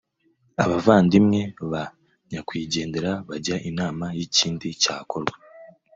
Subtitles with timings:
[0.63, 1.41] abavandimwe
[1.71, 1.83] ba
[2.29, 5.33] nyakwigendera bajya inama y'ikindi cyakorwa